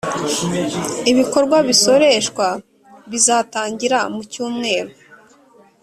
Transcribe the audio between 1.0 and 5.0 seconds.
ibikorwa bisoreshwa bizatangira mu cyumweru